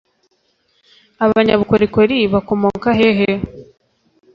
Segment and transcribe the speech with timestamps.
[1.25, 3.29] Abanyabukorikori bakomoka hehe